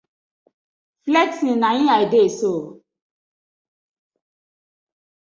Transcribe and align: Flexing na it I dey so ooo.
Flexing 1.05 1.55
na 1.61 1.69
it 1.79 1.87
I 1.99 2.03
dey 2.13 2.29
so 2.39 2.51
ooo. 2.59 2.69